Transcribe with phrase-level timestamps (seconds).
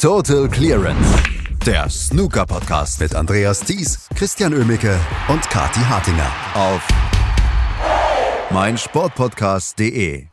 [0.00, 1.22] Total Clearance.
[1.66, 6.88] Der Snooker-Podcast mit Andreas Thies, Christian Ömicke und Kati Hartinger auf
[8.50, 10.26] meinsportpodcast.de.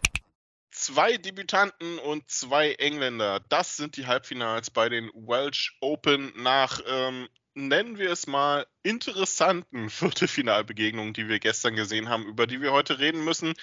[0.72, 3.42] Zwei Debütanten und zwei Engländer.
[3.50, 9.90] Das sind die Halbfinals bei den Welsh Open nach, ähm, nennen wir es mal, interessanten
[9.90, 13.54] Viertelfinalbegegnungen, die wir gestern gesehen haben, über die wir heute reden müssen.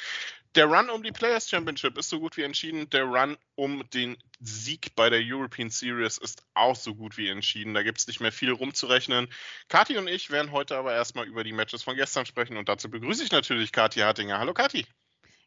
[0.54, 2.88] Der Run um die Players Championship ist so gut wie entschieden.
[2.90, 7.74] Der Run um den Sieg bei der European Series ist auch so gut wie entschieden.
[7.74, 9.28] Da gibt es nicht mehr viel rumzurechnen.
[9.68, 12.88] Kathi und ich werden heute aber erstmal über die Matches von gestern sprechen und dazu
[12.88, 14.38] begrüße ich natürlich Kathi Hartinger.
[14.38, 14.86] Hallo Kathi.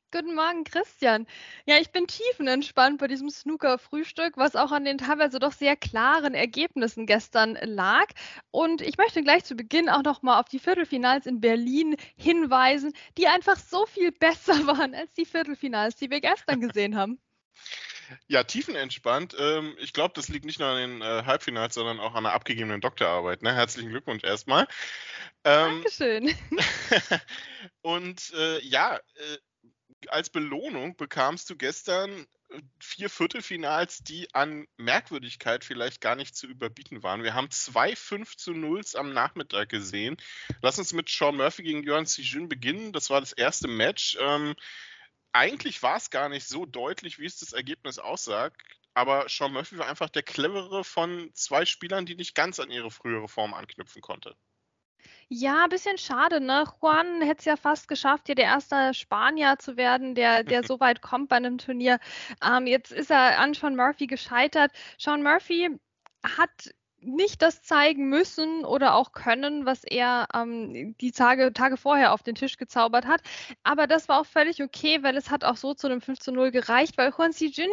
[0.10, 1.28] Guten Morgen, Christian.
[1.66, 6.34] Ja, ich bin tiefenentspannt bei diesem Snooker-Frühstück, was auch an den teilweise doch sehr klaren
[6.34, 8.06] Ergebnissen gestern lag.
[8.50, 13.28] Und ich möchte gleich zu Beginn auch nochmal auf die Viertelfinals in Berlin hinweisen, die
[13.28, 17.20] einfach so viel besser waren als die Viertelfinals, die wir gestern gesehen haben.
[18.28, 19.36] Ja, tiefenentspannt.
[19.38, 22.32] Ähm, ich glaube, das liegt nicht nur an den äh, Halbfinals, sondern auch an der
[22.32, 23.42] abgegebenen Doktorarbeit.
[23.42, 23.54] Ne?
[23.54, 24.70] Herzlichen Glückwunsch erstmal.
[25.44, 26.34] Ähm, Dankeschön.
[27.82, 29.38] und äh, ja, äh,
[30.08, 36.48] als Belohnung bekamst du gestern äh, vier Viertelfinals, die an Merkwürdigkeit vielleicht gar nicht zu
[36.48, 37.24] überbieten waren.
[37.24, 40.18] Wir haben zwei 5 zu 0 am Nachmittag gesehen.
[40.62, 42.94] Lass uns mit Sean Murphy gegen Jörn Sijun beginnen.
[42.94, 44.18] Das war das erste Match.
[44.20, 44.56] Ähm,
[45.34, 48.62] eigentlich war es gar nicht so deutlich, wie es das Ergebnis aussagt.
[48.94, 52.90] Aber Sean Murphy war einfach der clevere von zwei Spielern, die nicht ganz an ihre
[52.90, 54.36] frühere Form anknüpfen konnte.
[55.30, 56.64] Ja, ein bisschen schade, ne?
[56.82, 60.80] Juan hätte es ja fast geschafft, hier der erste Spanier zu werden, der, der so
[60.80, 62.00] weit kommt bei einem Turnier.
[62.42, 64.72] Ähm, jetzt ist er an Sean Murphy gescheitert.
[64.98, 65.78] Sean Murphy
[66.24, 72.14] hat nicht das zeigen müssen oder auch können, was er ähm, die Tage, Tage vorher
[72.14, 73.22] auf den Tisch gezaubert hat.
[73.64, 76.32] Aber das war auch völlig okay, weil es hat auch so zu einem 5 zu
[76.32, 77.70] 0 gereicht, weil Juan Jin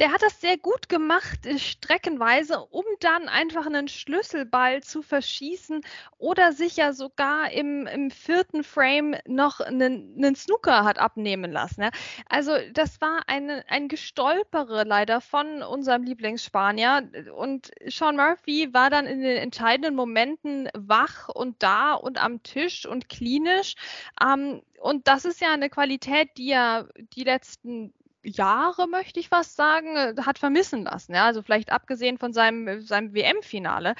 [0.00, 5.82] der hat das sehr gut gemacht, äh, streckenweise, um dann einfach einen Schlüsselball zu verschießen
[6.18, 11.82] oder sich ja sogar im, im vierten Frame noch einen, einen Snooker hat abnehmen lassen.
[11.82, 11.90] Ja.
[12.28, 19.06] Also das war eine, ein Gestolpere leider von unserem Lieblingsspanier und Sean Murphy war dann
[19.06, 23.74] in den entscheidenden Momenten wach und da und am Tisch und klinisch.
[24.20, 27.94] Ähm, und das ist ja eine Qualität, die er die letzten
[28.24, 31.14] Jahre, möchte ich fast sagen, äh, hat vermissen lassen.
[31.14, 31.24] Ja?
[31.26, 33.94] Also vielleicht abgesehen von seinem, seinem WM-Finale.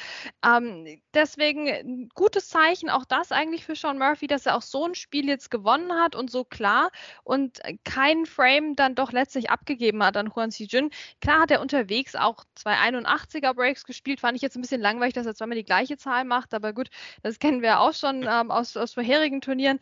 [0.45, 4.87] Ähm, deswegen ein gutes Zeichen, auch das eigentlich für Sean Murphy, dass er auch so
[4.87, 6.91] ein Spiel jetzt gewonnen hat und so klar
[7.23, 10.91] und keinen Frame dann doch letztlich abgegeben hat an Juan Jun.
[11.21, 15.15] Klar hat er unterwegs auch zwei 81er Breaks gespielt, fand ich jetzt ein bisschen langweilig,
[15.15, 16.89] dass er zweimal die gleiche Zahl macht, aber gut,
[17.23, 19.81] das kennen wir auch schon ähm, aus, aus vorherigen Turnieren.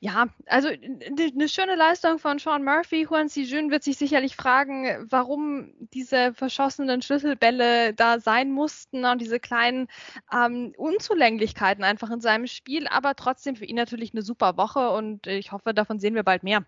[0.00, 3.06] Ja, also eine schöne Leistung von Sean Murphy.
[3.08, 9.20] Juan Jun wird wird sich sicherlich fragen, warum diese verschossenen Schlüsselbälle da sein mussten und
[9.20, 9.88] diese kleinen
[10.32, 12.86] ähm, Unzulänglichkeiten einfach in seinem Spiel.
[12.86, 16.44] Aber trotzdem für ihn natürlich eine super Woche und ich hoffe, davon sehen wir bald
[16.44, 16.64] mehr.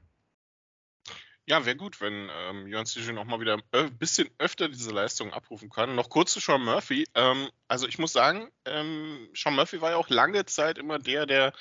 [1.46, 4.90] Ja, wäre gut, wenn ähm, Jörn Sijin auch mal wieder ein äh, bisschen öfter diese
[4.90, 5.94] Leistung abrufen kann.
[5.94, 7.06] Noch kurz zu Sean Murphy.
[7.14, 11.26] Ähm, also ich muss sagen, ähm, Sean Murphy war ja auch lange Zeit immer der,
[11.26, 11.52] der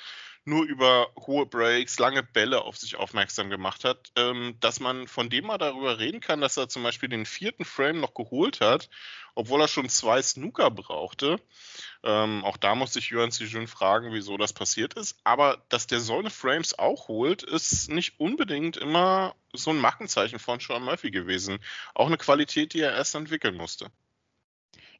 [0.44, 5.30] nur über hohe Breaks, lange Bälle auf sich aufmerksam gemacht hat, ähm, dass man von
[5.30, 8.90] dem mal darüber reden kann, dass er zum Beispiel den vierten Frame noch geholt hat,
[9.34, 11.40] obwohl er schon zwei Snooker brauchte.
[12.02, 15.18] Ähm, auch da muss sich Jörn Sijun fragen, wieso das passiert ist.
[15.24, 20.38] Aber dass der so eine Frames auch holt, ist nicht unbedingt immer so ein Markenzeichen
[20.38, 21.58] von Sean Murphy gewesen.
[21.94, 23.90] Auch eine Qualität, die er erst entwickeln musste.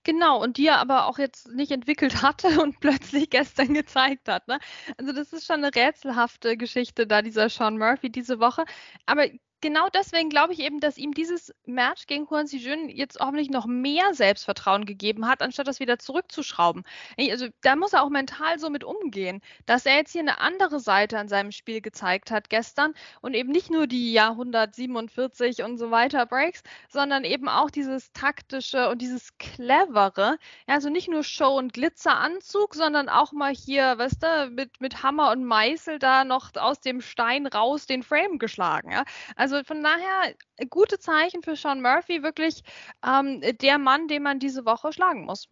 [0.04, 4.46] Genau, und die er aber auch jetzt nicht entwickelt hatte und plötzlich gestern gezeigt hat.
[4.48, 4.58] Ne?
[4.98, 8.64] Also das ist schon eine rätselhafte Geschichte da, dieser Sean Murphy diese Woche.
[9.06, 9.26] Aber
[9.64, 13.64] genau deswegen glaube ich eben, dass ihm dieses Match gegen Juan Jun jetzt hoffentlich noch
[13.64, 16.84] mehr Selbstvertrauen gegeben hat, anstatt das wieder zurückzuschrauben.
[17.18, 20.80] Also da muss er auch mental so mit umgehen, dass er jetzt hier eine andere
[20.80, 22.92] Seite an seinem Spiel gezeigt hat gestern
[23.22, 28.12] und eben nicht nur die ja 147 und so weiter Breaks, sondern eben auch dieses
[28.12, 30.36] taktische und dieses clevere.
[30.68, 35.02] Ja, also nicht nur Show und Glitzeranzug, sondern auch mal hier, weißt du, mit, mit
[35.02, 38.90] Hammer und Meißel da noch aus dem Stein raus den Frame geschlagen.
[38.90, 39.04] Ja?
[39.36, 40.34] Also also von daher
[40.68, 42.62] gute Zeichen für Sean Murphy, wirklich
[43.06, 45.48] ähm, der Mann, den man diese Woche schlagen muss.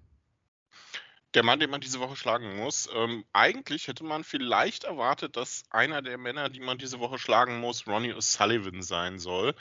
[1.34, 2.90] Der Mann, den man diese Woche schlagen muss.
[2.94, 7.58] Ähm, eigentlich hätte man vielleicht erwartet, dass einer der Männer, die man diese Woche schlagen
[7.60, 9.54] muss, Ronnie O'Sullivan sein soll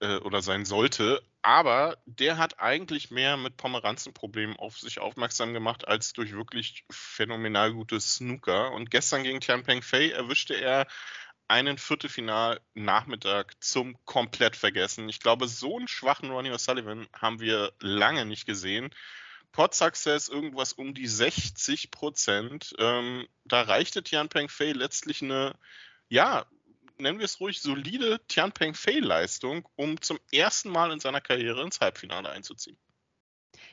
[0.00, 1.20] äh, oder sein sollte.
[1.40, 7.72] Aber der hat eigentlich mehr mit Pomeranzenproblemen auf sich aufmerksam gemacht, als durch wirklich phänomenal
[7.72, 8.70] gutes Snooker.
[8.70, 10.86] Und gestern gegen Tian Peng Fei erwischte er
[11.52, 15.10] einen Viertelfinal-Nachmittag zum komplett vergessen.
[15.10, 18.88] Ich glaube, so einen schwachen Ronnie O'Sullivan haben wir lange nicht gesehen.
[19.52, 22.74] Pot Success irgendwas um die 60 Prozent.
[22.78, 25.54] Ähm, da reichte Tian Peng Fei letztlich eine,
[26.08, 26.46] ja,
[26.96, 31.20] nennen wir es ruhig, solide Tian Peng Fei Leistung, um zum ersten Mal in seiner
[31.20, 32.78] Karriere ins Halbfinale einzuziehen.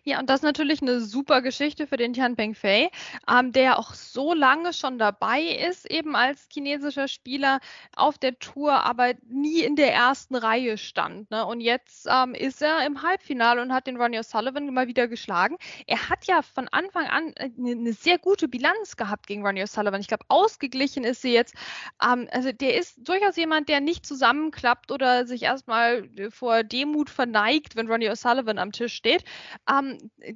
[0.03, 2.89] Ja, und das ist natürlich eine super Geschichte für den Tian Pengfei,
[3.29, 7.59] ähm, der auch so lange schon dabei ist, eben als chinesischer Spieler
[7.95, 11.29] auf der Tour, aber nie in der ersten Reihe stand.
[11.31, 11.45] Ne?
[11.45, 15.57] Und jetzt ähm, ist er im Halbfinale und hat den Ronnie O'Sullivan mal wieder geschlagen.
[15.87, 19.99] Er hat ja von Anfang an eine, eine sehr gute Bilanz gehabt gegen Ronnie O'Sullivan.
[19.99, 21.55] Ich glaube, ausgeglichen ist sie jetzt.
[22.03, 27.75] Ähm, also der ist durchaus jemand, der nicht zusammenklappt oder sich erstmal vor Demut verneigt,
[27.75, 29.23] wenn Ronnie O'Sullivan am Tisch steht.
[29.69, 29.88] Ähm,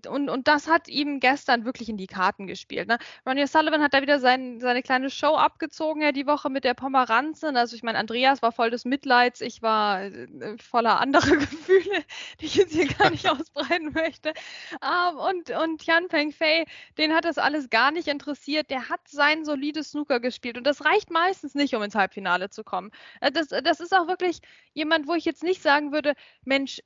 [0.08, 2.88] und, und das hat ihm gestern wirklich in die Karten gespielt.
[2.88, 2.98] Ne?
[3.26, 6.74] Ronnie Sullivan hat da wieder sein, seine kleine Show abgezogen, ja, die Woche mit der
[6.74, 7.54] Pomeranze.
[7.56, 12.04] Also ich meine, Andreas war voll des Mitleids, ich war äh, voller anderer Gefühle,
[12.40, 14.34] die ich jetzt hier gar nicht ausbreiten möchte.
[14.82, 16.66] Ähm, und, und Jan Peng Fei,
[16.98, 18.70] den hat das alles gar nicht interessiert.
[18.70, 22.64] Der hat sein solides Snooker gespielt und das reicht meistens nicht, um ins Halbfinale zu
[22.64, 22.92] kommen.
[23.22, 24.40] Äh, das, das ist auch wirklich
[24.74, 26.14] jemand, wo ich jetzt nicht sagen würde,
[26.46, 26.82] Mensch,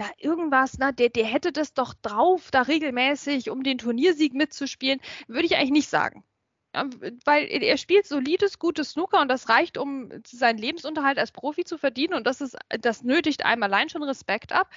[0.00, 5.00] da irgendwas, na, der, der hätte das doch drauf, da regelmäßig, um den Turniersieg mitzuspielen,
[5.28, 6.24] würde ich eigentlich nicht sagen.
[6.72, 11.78] Weil er spielt solides, gutes Snooker und das reicht, um seinen Lebensunterhalt als Profi zu
[11.78, 14.70] verdienen und das ist, das nötigt einem allein schon Respekt ab.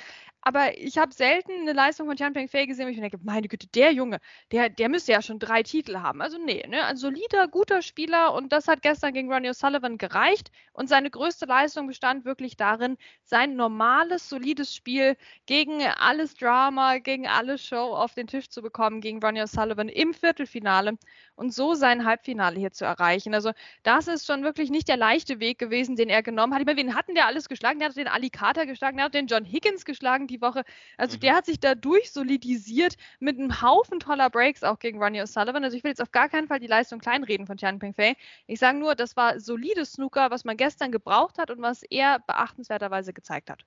[0.46, 3.20] Aber ich habe selten eine Leistung von Tian Peng Fei gesehen, wo ich mir denke,
[3.24, 4.20] meine Güte, der Junge,
[4.52, 6.22] der, der müsste ja schon drei Titel haben.
[6.22, 10.52] Also nee, ne, ein solider, guter Spieler und das hat gestern gegen Ronnie O'Sullivan gereicht
[10.74, 17.26] und seine größte Leistung bestand wirklich darin, sein normales, solides Spiel gegen alles Drama, gegen
[17.26, 20.98] alle Show auf den Tisch zu bekommen gegen Ronnie O'Sullivan im Viertelfinale
[21.36, 23.34] und so sein Halbfinale hier zu erreichen.
[23.34, 23.52] Also
[23.84, 26.62] das ist schon wirklich nicht der leichte Weg gewesen, den er genommen hat.
[26.62, 27.80] Ich meine, wen hatten der alles geschlagen?
[27.80, 30.64] Der hat den Ali Carter geschlagen, der hat den John Higgins geschlagen, die Woche.
[30.96, 31.20] Also mhm.
[31.20, 35.62] der hat sich da durchsolidisiert mit einem Haufen toller Breaks auch gegen Ronnie O'Sullivan.
[35.62, 38.16] Also ich will jetzt auf gar keinen Fall die Leistung kleinreden von Tian Pengfei.
[38.48, 42.20] Ich sage nur, das war solides Snooker, was man gestern gebraucht hat und was er
[42.20, 43.66] beachtenswerterweise gezeigt hat.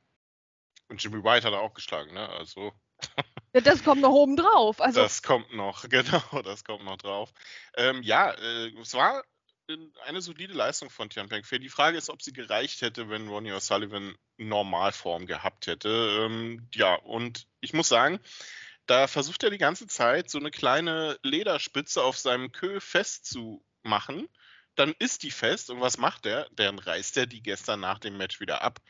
[0.89, 2.31] Und Jimmy White hat er auch geschlagen, ne?
[2.31, 2.73] Also.
[3.57, 4.83] Ja, das kommt noch oben drauf.
[4.83, 5.01] Also.
[5.01, 7.33] Das kommt noch, genau, das kommt noch drauf.
[7.75, 9.25] Ähm, ja, äh, es war
[10.05, 11.57] eine solide Leistung von Tian Pengfei.
[11.57, 15.89] Die Frage ist, ob sie gereicht hätte, wenn Ronnie O'Sullivan Normalform gehabt hätte.
[15.89, 18.21] Ähm, ja, und ich muss sagen,
[18.85, 24.29] da versucht er die ganze Zeit, so eine kleine Lederspitze auf seinem Kö festzumachen.
[24.75, 26.47] Dann ist die fest und was macht er?
[26.53, 28.81] Dann reißt er die gestern nach dem Match wieder ab.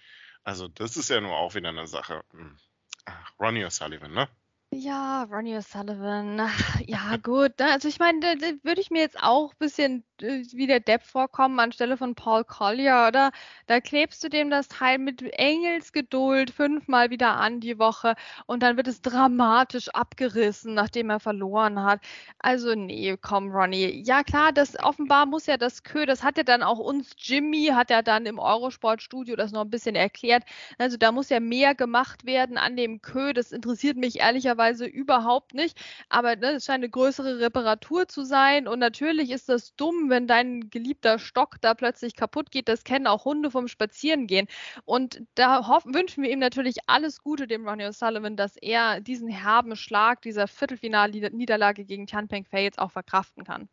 [0.43, 2.25] Also, das ist ja nur auch wieder eine Sache.
[2.33, 2.59] Hm.
[3.05, 4.29] Ach, Ronnie O'Sullivan, ne?
[4.73, 6.49] Ja, Ronnie O'Sullivan.
[6.87, 7.59] Ja, gut.
[7.59, 7.67] Ne?
[7.73, 8.29] Also ich meine, da,
[8.63, 12.45] würde ich mir jetzt auch ein bisschen äh, wie der Depp vorkommen anstelle von Paul
[12.45, 13.31] Collier, oder?
[13.67, 18.15] Da klebst du dem das Teil mit Engelsgeduld fünfmal wieder an die Woche
[18.47, 22.01] und dann wird es dramatisch abgerissen, nachdem er verloren hat.
[22.39, 24.03] Also nee, komm, Ronnie.
[24.05, 27.67] Ja klar, das offenbar muss ja das Kö, das hat ja dann auch uns Jimmy,
[27.73, 30.45] hat ja dann im Eurosport-Studio das noch ein bisschen erklärt.
[30.79, 33.33] Also da muss ja mehr gemacht werden an dem Kö.
[33.33, 34.56] Das interessiert mich ehrlicherweise
[34.87, 35.79] überhaupt nicht.
[36.09, 40.27] Aber ne, es scheint eine größere Reparatur zu sein und natürlich ist das dumm, wenn
[40.27, 42.69] dein geliebter Stock da plötzlich kaputt geht.
[42.69, 44.47] Das kennen auch Hunde vom Spazierengehen.
[44.85, 49.29] Und da hoffen, wünschen wir ihm natürlich alles Gute, dem Ronnie O'Sullivan, dass er diesen
[49.29, 53.69] herben Schlag dieser Viertelfinalniederlage gegen Tian Peng Fei jetzt auch verkraften kann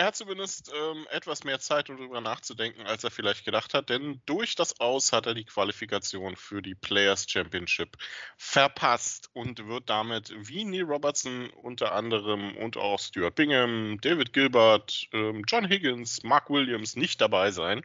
[0.00, 3.90] er hat zumindest ähm, etwas mehr Zeit, um darüber nachzudenken, als er vielleicht gedacht hat,
[3.90, 7.98] denn durch das Aus hat er die Qualifikation für die Players Championship
[8.38, 15.06] verpasst und wird damit wie Neil Robertson unter anderem und auch Stuart Bingham, David Gilbert,
[15.12, 17.82] ähm, John Higgins, Mark Williams nicht dabei sein.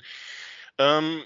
[0.78, 1.22] Ähm,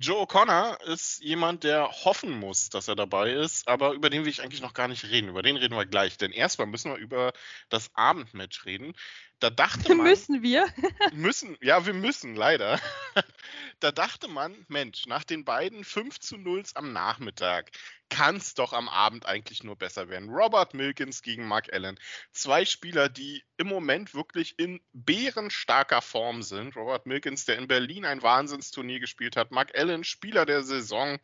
[0.00, 4.30] Joe O'Connor ist jemand, der hoffen muss, dass er dabei ist, aber über den will
[4.30, 5.28] ich eigentlich noch gar nicht reden.
[5.28, 7.32] Über den reden wir gleich, denn erstmal müssen wir über
[7.68, 8.94] das Abendmatch reden.
[9.40, 10.06] Da dachte man.
[10.06, 10.66] müssen wir?
[11.12, 12.80] müssen, ja, wir müssen, leider.
[13.80, 17.70] da dachte man, Mensch, nach den beiden 5 zu 0 am Nachmittag
[18.08, 20.30] kann es doch am Abend eigentlich nur besser werden.
[20.30, 21.98] Robert Milkins gegen Mark Allen.
[22.32, 26.76] Zwei Spieler, die im Moment wirklich in bärenstarker Form sind.
[26.76, 29.50] Robert Milkins, der in Berlin ein Wahnsinnsturnier gespielt hat.
[29.50, 31.18] Mark Allen, Spieler der Saison.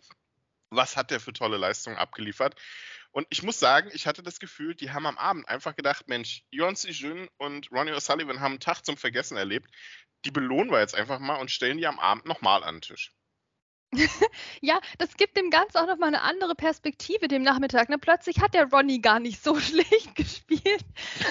[0.70, 2.54] Was hat der für tolle Leistungen abgeliefert?
[3.12, 6.44] Und ich muss sagen, ich hatte das Gefühl, die haben am Abend einfach gedacht, Mensch,
[6.50, 9.70] Yon Jun und Ronnie O'Sullivan haben einen Tag zum Vergessen erlebt.
[10.24, 13.12] Die belohnen wir jetzt einfach mal und stellen die am Abend nochmal an den Tisch.
[14.60, 17.88] ja, das gibt dem Ganzen auch nochmal eine andere Perspektive dem Nachmittag.
[17.88, 17.98] Ne?
[17.98, 20.84] Plötzlich hat der Ronnie gar nicht so schlecht gespielt,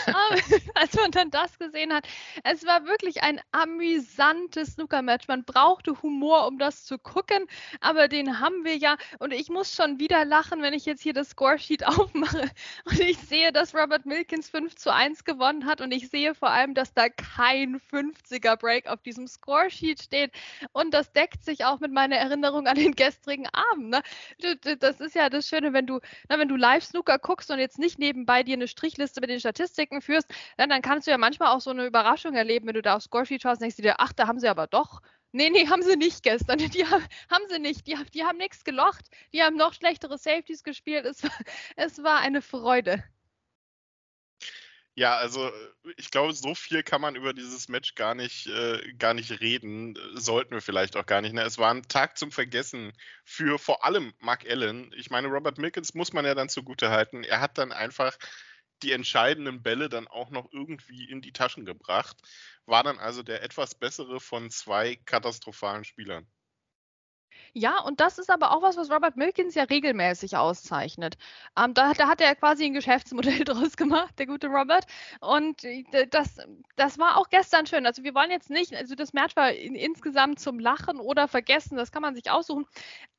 [0.74, 2.06] als man dann das gesehen hat.
[2.44, 5.28] Es war wirklich ein amüsantes Snooker-Match.
[5.30, 7.46] Man brauchte Humor, um das zu gucken,
[7.80, 8.98] aber den haben wir ja.
[9.20, 12.50] Und ich muss schon wieder lachen, wenn ich jetzt hier das Scoresheet aufmache
[12.84, 16.50] und ich sehe, dass Robert Milkins 5 zu 1 gewonnen hat und ich sehe vor
[16.50, 20.32] allem, dass da kein 50er Break auf diesem Scoresheet steht.
[20.74, 23.90] Und das deckt sich auch mit meiner Erinnerung Erinnerung an den gestrigen Abend.
[23.90, 24.02] Ne?
[24.80, 28.00] Das ist ja das Schöne, wenn du, na, wenn du Live-Snooker guckst und jetzt nicht
[28.00, 30.28] nebenbei dir eine Strichliste mit den Statistiken führst,
[30.58, 33.04] dann, dann kannst du ja manchmal auch so eine Überraschung erleben, wenn du da auf
[33.04, 35.02] Scoresheet schaust und denkst dir, ach, da haben sie aber doch
[35.32, 36.58] Nee, nee, haben sie nicht gestern.
[36.74, 37.86] Die haben, haben sie nicht.
[37.86, 39.06] Die, die haben nichts gelocht.
[39.32, 41.06] Die haben noch schlechtere Safeties gespielt.
[41.06, 41.22] Es,
[41.76, 43.04] es war eine Freude.
[45.00, 45.54] Ja, also äh,
[45.96, 49.98] ich glaube, so viel kann man über dieses Match gar nicht, äh, gar nicht reden.
[50.14, 51.34] Sollten wir vielleicht auch gar nicht.
[51.34, 51.42] Ne?
[51.44, 52.92] Es war ein Tag zum Vergessen
[53.24, 54.92] für vor allem Mark Allen.
[54.98, 57.24] Ich meine, Robert Milkins muss man ja dann zugute halten.
[57.24, 58.18] Er hat dann einfach
[58.84, 62.18] die entscheidenden Bälle dann auch noch irgendwie in die Taschen gebracht.
[62.66, 66.28] War dann also der etwas bessere von zwei katastrophalen Spielern.
[67.54, 71.18] Ja, und das ist aber auch was, was Robert Milkins ja regelmäßig auszeichnet.
[71.58, 74.86] Ähm, da, da, hat er quasi ein Geschäftsmodell draus gemacht, der gute Robert.
[75.22, 76.38] Und äh, das,
[76.76, 77.86] das war auch gestern schön.
[77.86, 81.78] Also wir wollen jetzt nicht, also das Match war in, insgesamt zum Lachen oder Vergessen,
[81.78, 82.66] das kann man sich aussuchen.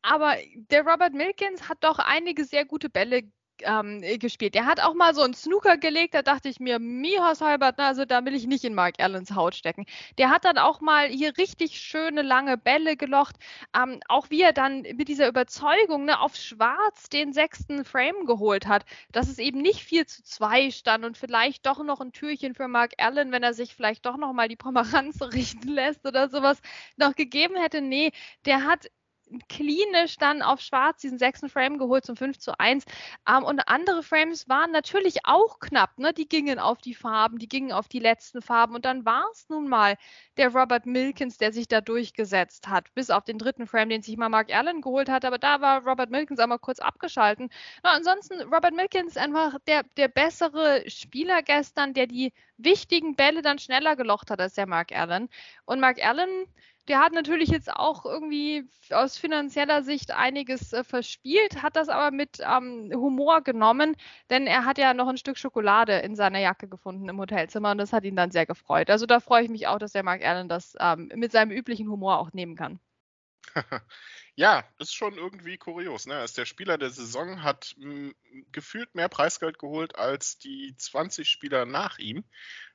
[0.02, 3.22] Aber der Robert Milkins hat doch einige sehr gute Bälle
[3.64, 4.54] ähm, gespielt.
[4.54, 8.04] Der hat auch mal so einen Snooker gelegt, da dachte ich mir, Mihas Halbert, also
[8.04, 9.86] da will ich nicht in Mark Allens Haut stecken.
[10.18, 13.36] Der hat dann auch mal hier richtig schöne lange Bälle gelocht.
[13.76, 18.66] Ähm, auch wie er dann mit dieser Überzeugung ne, auf Schwarz den sechsten Frame geholt
[18.66, 22.54] hat, dass es eben nicht 4 zu 2 stand und vielleicht doch noch ein Türchen
[22.54, 26.28] für Mark Allen, wenn er sich vielleicht doch noch mal die Pomeranze richten lässt oder
[26.28, 26.60] sowas,
[26.96, 27.80] noch gegeben hätte.
[27.80, 28.12] Nee,
[28.44, 28.88] der hat
[29.48, 32.84] klinisch dann auf schwarz diesen sechsten Frame geholt zum 5 zu 1.
[33.28, 35.98] Ähm, und andere Frames waren natürlich auch knapp.
[35.98, 36.12] Ne?
[36.12, 38.74] Die gingen auf die Farben, die gingen auf die letzten Farben.
[38.74, 39.96] Und dann war es nun mal
[40.36, 42.92] der Robert Milkins, der sich da durchgesetzt hat.
[42.94, 45.24] Bis auf den dritten Frame, den sich mal Mark Allen geholt hat.
[45.24, 47.50] Aber da war Robert Milkins einmal kurz abgeschalten.
[47.82, 52.32] Na, ansonsten, Robert Milkins einfach der, der bessere Spieler gestern, der die
[52.64, 55.28] wichtigen Bälle dann schneller gelocht hat als der Mark Allen.
[55.64, 56.46] Und Mark Allen
[56.90, 62.10] der hat natürlich jetzt auch irgendwie aus finanzieller Sicht einiges äh, verspielt, hat das aber
[62.10, 63.96] mit ähm, Humor genommen,
[64.28, 67.78] denn er hat ja noch ein Stück Schokolade in seiner Jacke gefunden im Hotelzimmer und
[67.78, 68.90] das hat ihn dann sehr gefreut.
[68.90, 71.88] Also da freue ich mich auch, dass der Mark Allen das ähm, mit seinem üblichen
[71.88, 72.80] Humor auch nehmen kann.
[74.36, 76.06] Ja, ist schon irgendwie kurios.
[76.06, 76.14] Ne?
[76.14, 78.14] Er ist der Spieler der Saison, hat m,
[78.52, 82.24] gefühlt mehr Preisgeld geholt als die 20 Spieler nach ihm.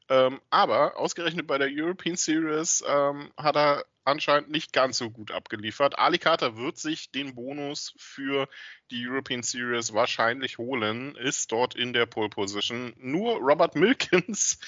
[0.08, 5.32] Ähm, aber ausgerechnet bei der European Series ähm, hat er anscheinend nicht ganz so gut
[5.32, 5.98] abgeliefert.
[5.98, 8.48] Ali Carter wird sich den Bonus für
[8.92, 12.94] die European Series wahrscheinlich holen, ist dort in der Pole Position.
[12.98, 14.60] Nur Robert Milkins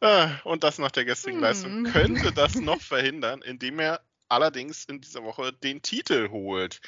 [0.00, 1.44] äh, und das nach der gestrigen hm.
[1.44, 6.80] Leistung könnte das noch verhindern, indem er allerdings in dieser Woche den Titel holt.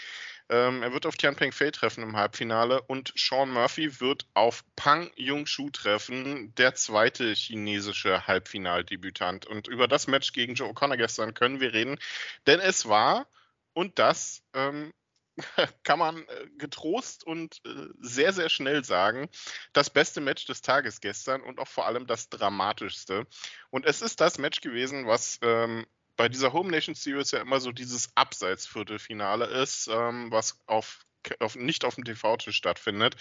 [0.50, 4.64] Ähm, er wird auf Tian Peng Fei treffen im Halbfinale und Sean Murphy wird auf
[4.76, 9.46] Pang Yung-Shu treffen, der zweite chinesische Halbfinaldebütant.
[9.46, 11.98] Und über das Match gegen Joe O'Connor gestern können wir reden,
[12.46, 13.28] denn es war,
[13.74, 14.92] und das ähm,
[15.84, 19.28] kann man äh, getrost und äh, sehr, sehr schnell sagen,
[19.72, 23.26] das beste Match des Tages gestern und auch vor allem das dramatischste.
[23.70, 25.86] Und es ist das Match gewesen, was ähm,
[26.18, 30.98] bei dieser Home Nation Series ja immer so dieses Abseits-Viertelfinale ist, ähm, was auf,
[31.38, 33.16] auf, nicht auf dem TV-Tisch stattfindet.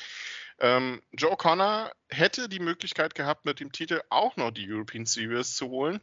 [0.60, 5.56] Ähm, Joe Connor hätte die Möglichkeit gehabt, mit dem Titel auch noch die European Series
[5.56, 6.01] zu holen.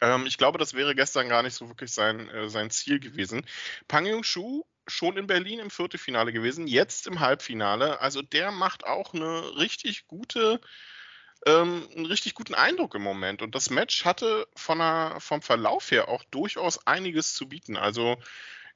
[0.00, 3.44] Ähm, ich glaube, das wäre gestern gar nicht so wirklich sein, äh, sein Ziel gewesen.
[3.88, 8.00] Pang Yung-Shu schon in Berlin im Viertelfinale gewesen, jetzt im Halbfinale.
[8.00, 10.60] Also der macht auch eine richtig gute
[11.46, 13.40] ähm, einen richtig guten Eindruck im Moment.
[13.40, 17.76] Und das Match hatte von der, vom Verlauf her auch durchaus einiges zu bieten.
[17.76, 18.16] Also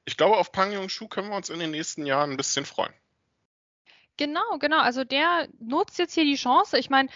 [0.05, 2.65] ich glaube, auf Pang Yung Shu können wir uns in den nächsten Jahren ein bisschen
[2.65, 2.93] freuen.
[4.17, 4.79] Genau, genau.
[4.79, 6.77] Also der nutzt jetzt hier die Chance.
[6.77, 7.09] Ich meine,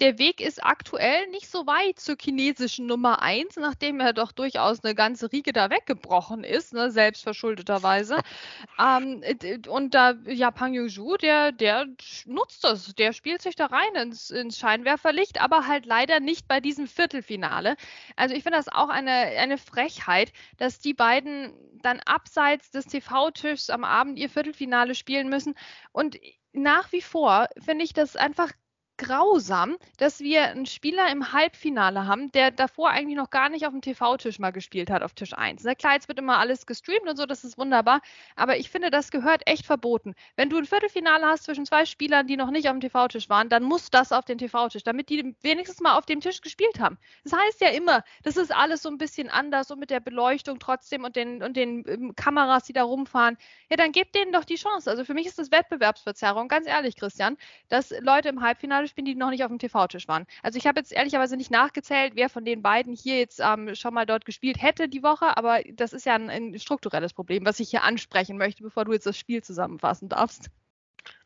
[0.00, 4.84] der Weg ist aktuell nicht so weit zur chinesischen Nummer 1, nachdem er doch durchaus
[4.84, 8.18] eine ganze Riege da weggebrochen ist, ne, selbstverschuldeterweise.
[8.78, 9.22] ähm,
[9.68, 11.86] und da, ja, Pang Yuzhu, der, der
[12.26, 16.60] nutzt das, der spielt sich da rein ins, ins Scheinwerferlicht, aber halt leider nicht bei
[16.60, 17.76] diesem Viertelfinale.
[18.16, 23.70] Also ich finde das auch eine, eine Frechheit, dass die beiden dann abseits des TV-Tischs
[23.70, 25.54] am Abend ihr Viertelfinale spielen müssen.
[25.92, 26.18] Und
[26.52, 28.52] nach wie vor finde ich das einfach
[29.00, 33.72] grausam, dass wir einen Spieler im Halbfinale haben, der davor eigentlich noch gar nicht auf
[33.72, 35.64] dem TV-Tisch mal gespielt hat, auf Tisch 1.
[35.64, 38.02] Na klar, jetzt wird immer alles gestreamt und so, das ist wunderbar,
[38.36, 40.14] aber ich finde, das gehört echt verboten.
[40.36, 43.48] Wenn du ein Viertelfinale hast zwischen zwei Spielern, die noch nicht auf dem TV-Tisch waren,
[43.48, 46.98] dann muss das auf den TV-Tisch, damit die wenigstens mal auf dem Tisch gespielt haben.
[47.24, 50.58] Das heißt ja immer, das ist alles so ein bisschen anders, so mit der Beleuchtung
[50.58, 53.38] trotzdem und den, und den ähm, Kameras, die da rumfahren.
[53.70, 54.90] Ja, dann gebt denen doch die Chance.
[54.90, 57.38] Also für mich ist das Wettbewerbsverzerrung, ganz ehrlich, Christian,
[57.70, 60.26] dass Leute im Halbfinale spielen, die noch nicht auf dem TV-Tisch waren.
[60.42, 63.94] Also ich habe jetzt ehrlicherweise nicht nachgezählt, wer von den beiden hier jetzt ähm, schon
[63.94, 67.60] mal dort gespielt hätte die Woche, aber das ist ja ein, ein strukturelles Problem, was
[67.60, 70.50] ich hier ansprechen möchte, bevor du jetzt das Spiel zusammenfassen darfst.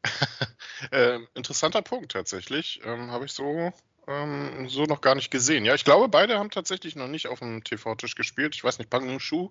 [0.92, 2.80] äh, interessanter Punkt tatsächlich.
[2.85, 3.73] Ähm, Habe ich so
[4.06, 5.64] ähm, so noch gar nicht gesehen.
[5.64, 8.54] Ja, ich glaube, beide haben tatsächlich noch nicht auf dem TV-Tisch gespielt.
[8.54, 9.50] Ich weiß nicht, Bang Shu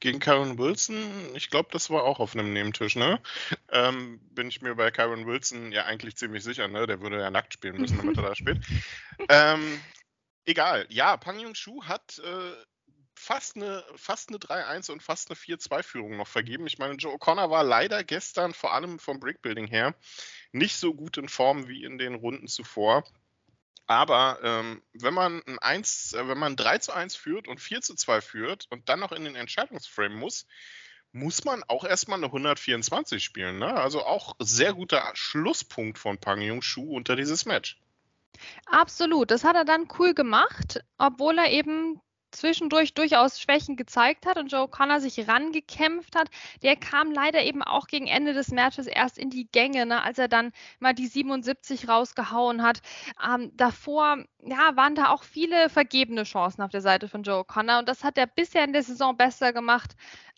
[0.00, 0.96] gegen Karen Wilson.
[1.34, 3.20] Ich glaube, das war auch auf einem Nebentisch, ne?
[3.70, 6.86] Ähm, bin ich mir bei Karen Wilson ja eigentlich ziemlich sicher, ne?
[6.86, 8.64] Der würde ja nackt spielen müssen, damit er da spielt.
[9.28, 9.80] Ähm,
[10.44, 10.86] egal.
[10.90, 12.52] Ja, Pang Yung Shu hat äh,
[13.14, 16.66] fast eine, fast eine 3-1 und fast eine 4-2-Führung noch vergeben.
[16.66, 19.94] Ich meine, Joe O'Connor war leider gestern, vor allem vom Brickbuilding her,
[20.52, 23.04] nicht so gut in Form wie in den Runden zuvor.
[23.86, 27.82] Aber ähm, wenn man ein 1, äh, wenn man 3 zu 1 führt und 4
[27.82, 30.46] zu 2 führt und dann noch in den Entscheidungsframe muss,
[31.12, 33.58] muss man auch erstmal eine 124 spielen.
[33.58, 33.72] Ne?
[33.72, 37.78] Also auch sehr guter Schlusspunkt von Pang Yung Shu unter dieses Match.
[38.66, 42.00] Absolut, das hat er dann cool gemacht, obwohl er eben
[42.34, 46.28] zwischendurch durchaus Schwächen gezeigt hat und Joe Connor sich rangekämpft hat,
[46.62, 50.18] der kam leider eben auch gegen Ende des Matches erst in die Gänge, ne, als
[50.18, 52.80] er dann mal die 77 rausgehauen hat.
[53.24, 57.78] Ähm, davor ja, waren da auch viele vergebene Chancen auf der Seite von Joe Connor
[57.78, 59.96] und das hat er bisher in der Saison besser gemacht.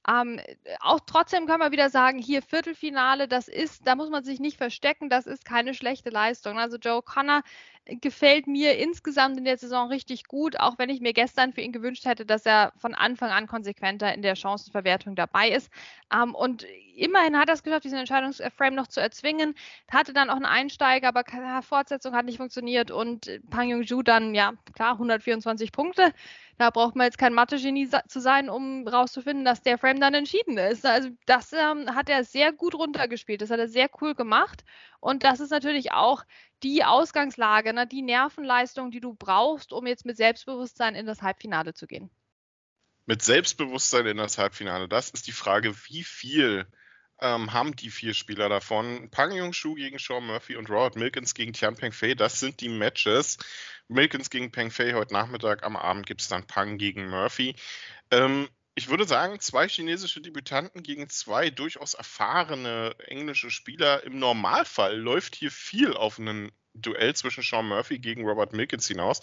[0.09, 0.41] Ähm,
[0.81, 4.57] auch trotzdem können wir wieder sagen, hier Viertelfinale, das ist, da muss man sich nicht
[4.57, 6.59] verstecken, das ist keine schlechte Leistung.
[6.59, 7.43] Also Joe Connor
[7.87, 11.73] gefällt mir insgesamt in der Saison richtig gut, auch wenn ich mir gestern für ihn
[11.73, 15.71] gewünscht hätte, dass er von Anfang an konsequenter in der Chancenverwertung dabei ist.
[16.13, 16.65] Ähm, und
[16.97, 19.55] immerhin hat er es geschafft, diesen Entscheidungsframe noch zu erzwingen,
[19.91, 24.35] hatte dann auch einen Einsteiger, aber keine Fortsetzung hat nicht funktioniert und Pang Yung-ju dann,
[24.35, 26.13] ja, klar, 124 Punkte.
[26.59, 30.57] Da braucht man jetzt kein Mathe-Genie zu sein, um rauszufinden, dass der Frame dann entschieden
[30.57, 30.87] ist.
[30.87, 33.43] Also das ähm, hat er sehr gut runtergespielt.
[33.43, 34.65] Das hat er sehr cool gemacht.
[35.01, 36.25] Und das ist natürlich auch
[36.63, 41.75] die Ausgangslage, ne, die Nervenleistung, die du brauchst, um jetzt mit Selbstbewusstsein in das Halbfinale
[41.75, 42.11] zu gehen.
[43.05, 46.67] Mit Selbstbewusstsein in das Halbfinale, das ist die Frage, wie viel
[47.21, 49.09] ähm, haben die vier Spieler davon.
[49.11, 52.69] Pang Yung-Shu gegen Sean Murphy und Robert Milkins gegen Tian Peng Fei, das sind die
[52.69, 53.39] Matches.
[53.89, 57.55] Milkins gegen Peng Fei heute Nachmittag, am Abend gibt es dann Pang gegen Murphy.
[58.11, 64.05] Ähm, ich würde sagen, zwei chinesische Debütanten gegen zwei durchaus erfahrene englische Spieler.
[64.05, 69.23] Im Normalfall läuft hier viel auf ein Duell zwischen Sean Murphy gegen Robert Milkins hinaus.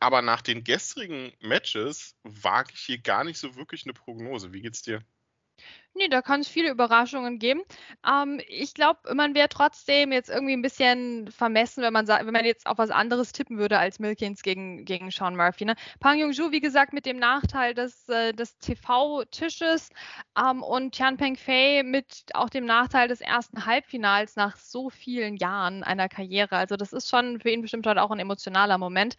[0.00, 4.54] Aber nach den gestrigen Matches wage ich hier gar nicht so wirklich eine Prognose.
[4.54, 5.02] Wie geht's dir?
[5.96, 7.62] Nee, da kann es viele Überraschungen geben.
[8.04, 12.44] Ähm, ich glaube, man wäre trotzdem jetzt irgendwie ein bisschen vermessen, wenn man, wenn man
[12.44, 15.64] jetzt auf was anderes tippen würde als Milkins gegen, gegen Sean Murphy.
[15.64, 15.76] Ne?
[16.00, 19.90] Pang Yung-ju, wie gesagt, mit dem Nachteil des, äh, des TV-Tisches
[20.36, 25.36] ähm, und Tian Peng Fei mit auch dem Nachteil des ersten Halbfinals nach so vielen
[25.36, 26.56] Jahren einer Karriere.
[26.56, 29.14] Also das ist schon für ihn bestimmt heute auch ein emotionaler Moment.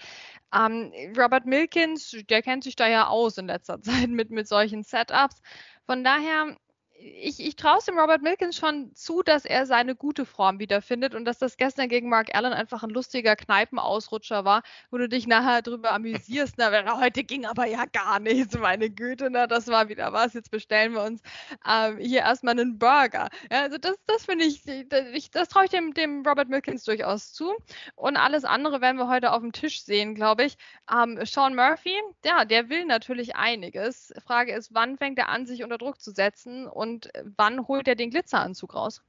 [0.54, 4.84] Ähm, Robert Milkins, der kennt sich da ja aus in letzter Zeit mit, mit solchen
[4.84, 5.42] Setups.
[5.86, 6.58] Von daher
[6.98, 11.14] ich, ich traue es dem Robert Milkins schon zu, dass er seine gute Form wiederfindet
[11.14, 15.28] und dass das gestern gegen Mark Allen einfach ein lustiger Kneipenausrutscher war, wo du dich
[15.28, 16.56] nachher drüber amüsierst.
[16.58, 20.34] Na, heute ging aber ja gar nichts, meine Güte, na, das war wieder was.
[20.34, 21.22] Jetzt bestellen wir uns
[21.70, 23.30] ähm, hier erstmal einen Burger.
[23.52, 27.34] Ja, also das, das finde ich, ich, das traue ich dem, dem Robert Milkins durchaus
[27.34, 27.54] zu.
[27.96, 30.58] Und alles andere werden wir heute auf dem Tisch sehen, glaube ich.
[30.92, 34.14] Ähm, Sean Murphy, ja, der will natürlich einiges.
[34.26, 37.88] Frage ist, wann fängt er an, sich unter Druck zu setzen und und wann holt
[37.88, 39.02] er den Glitzeranzug raus?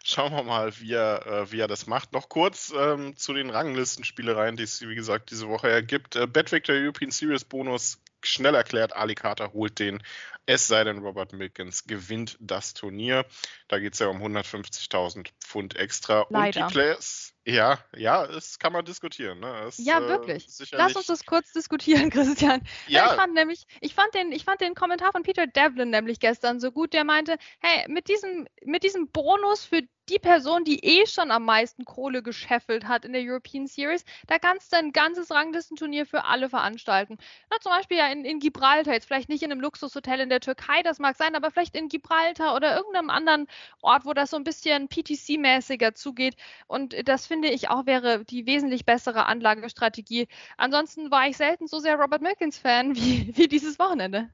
[0.03, 2.13] Schauen wir mal, wie er, äh, wie er das macht.
[2.13, 6.17] Noch kurz ähm, zu den Ranglistenspielereien, die es, wie gesagt, diese Woche ergibt.
[6.17, 10.03] Äh, Betwictor European Series Bonus schnell erklärt, Ali Carter holt den,
[10.47, 13.27] es sei denn, Robert Milkins gewinnt das Turnier.
[13.69, 16.27] Da geht es ja um 150.000 Pfund extra.
[16.31, 16.63] Leider.
[16.63, 19.41] Und die Class, ja, ja, das kann man diskutieren.
[19.41, 19.65] Ne?
[19.67, 20.47] Es, ja, äh, wirklich.
[20.73, 22.63] Lass uns das kurz diskutieren, Christian.
[22.87, 23.07] Ja.
[23.07, 26.61] Ich fand nämlich, ich fand den, ich fand den Kommentar von Peter Devlin nämlich gestern
[26.61, 31.07] so gut, der meinte, hey, mit diesem, mit diesem Bonus für die Person, die eh
[31.07, 35.31] schon am meisten Kohle gescheffelt hat in der European Series, da kannst du ein ganzes
[35.31, 37.19] Ranglistenturnier für alle veranstalten.
[37.51, 40.41] Na, zum Beispiel ja in, in Gibraltar, jetzt vielleicht nicht in einem Luxushotel in der
[40.41, 43.47] Türkei, das mag sein, aber vielleicht in Gibraltar oder irgendeinem anderen
[43.83, 46.37] Ort, wo das so ein bisschen PTC-mäßiger zugeht.
[46.67, 50.29] Und das finde ich auch wäre die wesentlich bessere Anlagestrategie.
[50.57, 54.31] Ansonsten war ich selten so sehr Robert Milkins-Fan wie, wie dieses Wochenende.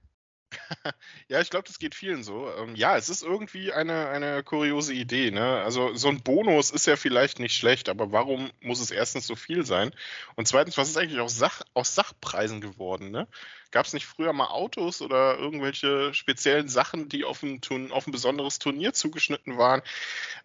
[1.29, 2.51] ja, ich glaube, das geht vielen so.
[2.59, 5.31] Ähm, ja, es ist irgendwie eine, eine kuriose Idee.
[5.31, 5.63] Ne?
[5.63, 9.37] Also so ein Bonus ist ja vielleicht nicht schlecht, aber warum muss es erstens so
[9.37, 9.93] viel sein?
[10.35, 13.11] Und zweitens, was ist eigentlich aus, Sach aus Sachpreisen geworden?
[13.11, 13.27] Ne?
[13.75, 18.13] Gab es nicht früher mal Autos oder irgendwelche speziellen Sachen, die auf ein, auf ein
[18.13, 19.83] besonderes Turnier zugeschnitten waren?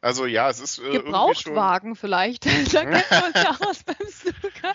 [0.01, 2.45] Also ja, es ist äh, Gebrauchtwagen vielleicht.
[2.73, 4.73] da kennt man ja aus beim Snooker.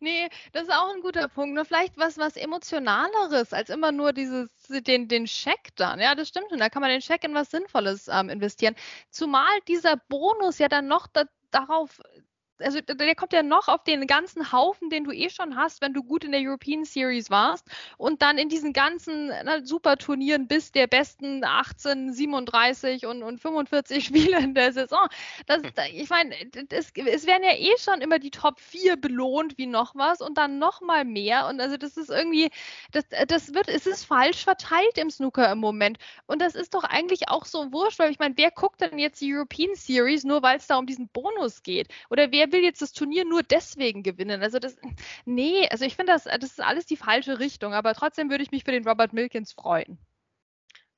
[0.00, 1.54] Nee, das ist auch ein guter Punkt.
[1.54, 6.00] Nur vielleicht was, was emotionaleres als immer nur dieses, den, den Scheck dann.
[6.00, 6.52] Ja, das stimmt.
[6.52, 8.74] Und da kann man den Scheck in was Sinnvolles ähm, investieren.
[9.10, 12.00] Zumal dieser Bonus ja dann noch da, darauf
[12.60, 15.92] also der kommt ja noch auf den ganzen Haufen, den du eh schon hast, wenn
[15.92, 17.66] du gut in der European Series warst
[17.98, 24.04] und dann in diesen ganzen na, Superturnieren bist der besten 18, 37 und, und 45
[24.06, 25.06] Spiele in der Saison.
[25.46, 26.34] Das, ich meine,
[26.70, 30.58] es werden ja eh schon immer die Top 4 belohnt wie noch was und dann
[30.58, 32.50] noch mal mehr und also das ist irgendwie,
[32.92, 36.84] das, das wird, es ist falsch verteilt im Snooker im Moment und das ist doch
[36.84, 40.42] eigentlich auch so wurscht, weil ich meine, wer guckt denn jetzt die European Series nur,
[40.42, 43.42] weil es da um diesen Bonus geht oder wer wer will jetzt das Turnier nur
[43.42, 44.42] deswegen gewinnen?
[44.42, 44.76] Also das,
[45.24, 48.50] nee, also ich finde, das, das ist alles die falsche Richtung, aber trotzdem würde ich
[48.50, 49.98] mich für den Robert Milkins freuen.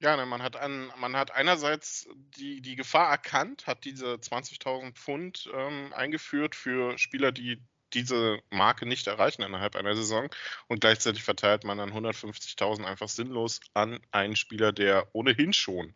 [0.00, 4.92] Ja, ne, man, hat an, man hat einerseits die, die Gefahr erkannt, hat diese 20.000
[4.94, 7.60] Pfund ähm, eingeführt für Spieler, die
[7.94, 10.28] diese Marke nicht erreichen innerhalb einer Saison
[10.68, 15.94] und gleichzeitig verteilt man dann 150.000 einfach sinnlos an einen Spieler, der ohnehin schon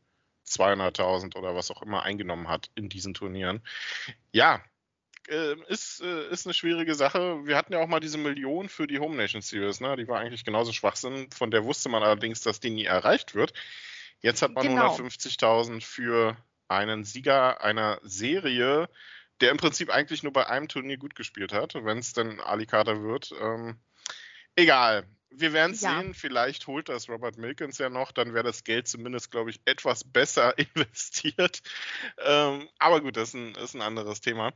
[0.49, 3.63] 200.000 oder was auch immer eingenommen hat in diesen Turnieren.
[4.33, 4.65] Ja,
[5.29, 7.47] äh, ist, äh, ist eine schwierige Sache.
[7.47, 9.97] Wir hatten ja auch mal diese Million für die Home Nation Series, ne?
[9.97, 11.31] Die war eigentlich genauso Schwachsinn.
[11.31, 13.53] Von der wusste man allerdings, dass die nie erreicht wird.
[14.21, 14.97] Jetzt hat man genau.
[14.97, 16.37] 150.000 für
[16.69, 18.89] einen Sieger einer Serie,
[19.41, 23.03] der im Prinzip eigentlich nur bei einem Turnier gut gespielt hat, wenn es denn Alicata
[23.03, 23.33] wird.
[23.41, 23.77] Ähm,
[24.57, 26.01] egal wir werden ja.
[26.01, 26.15] sehen.
[26.15, 28.13] Vielleicht holt das Robert Milkins ja noch.
[28.13, 31.63] Dann wäre das Geld zumindest, glaube ich, etwas besser investiert.
[32.19, 34.53] Ähm, aber gut, das ist ein, ist ein anderes Thema.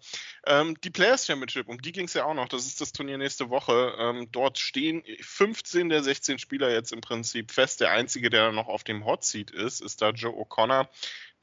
[0.47, 2.49] Ähm, die Players Championship, um die ging es ja auch noch.
[2.49, 3.95] Das ist das Turnier nächste Woche.
[3.99, 7.81] Ähm, dort stehen 15 der 16 Spieler jetzt im Prinzip fest.
[7.81, 10.89] Der einzige, der noch auf dem Hot Seat ist, ist da Joe O'Connor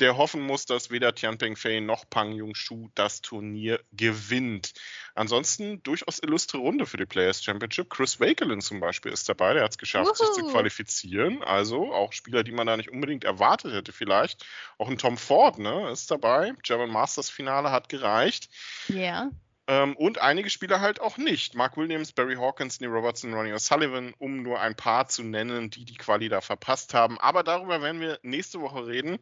[0.03, 4.73] der hoffen muss, dass weder Tianpeng Fei noch Pang Jung-Shu das Turnier gewinnt.
[5.15, 7.89] Ansonsten durchaus illustre Runde für die Players Championship.
[7.89, 10.25] Chris Wakelin zum Beispiel ist dabei, der hat es geschafft, Uhu.
[10.25, 11.41] sich zu qualifizieren.
[11.41, 14.45] Also auch Spieler, die man da nicht unbedingt erwartet hätte vielleicht.
[14.77, 16.53] Auch ein Tom Ford ne, ist dabei.
[16.63, 18.49] German Masters Finale hat gereicht.
[18.89, 18.95] Ja.
[18.95, 19.31] Yeah.
[19.67, 21.55] Ähm, und einige Spieler halt auch nicht.
[21.55, 25.85] Mark Williams, Barry Hawkins, Neil Robertson, Ronnie O'Sullivan, um nur ein paar zu nennen, die
[25.85, 27.17] die Quali da verpasst haben.
[27.19, 29.19] Aber darüber werden wir nächste Woche reden.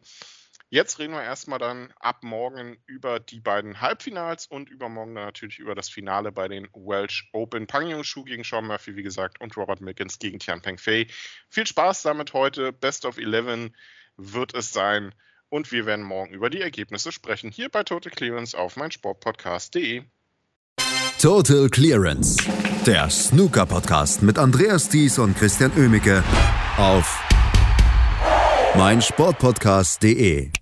[0.72, 5.58] Jetzt reden wir erstmal dann ab morgen über die beiden Halbfinals und übermorgen dann natürlich
[5.58, 7.66] über das Finale bei den Welsh Open.
[7.66, 11.08] Pang Yung-Shu gegen Sean Murphy, wie gesagt, und Robert Mickens gegen Tian Peng Fei.
[11.50, 12.72] Viel Spaß damit heute.
[12.72, 13.70] Best of 11
[14.16, 15.14] wird es sein.
[15.50, 17.50] Und wir werden morgen über die Ergebnisse sprechen.
[17.50, 20.04] Hier bei Total Clearance auf meinsportpodcast.de.
[21.20, 22.38] Total Clearance,
[22.86, 26.24] der Snooker-Podcast mit Andreas Thies und Christian Oemicke
[26.78, 27.22] auf
[28.74, 30.61] meinsportpodcast.de.